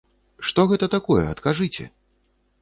[0.47, 1.87] Што гэта такое, адкажыце?